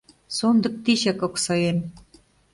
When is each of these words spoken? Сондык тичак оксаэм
Сондык 0.35 0.75
тичак 0.83 1.19
оксаэм 1.27 1.77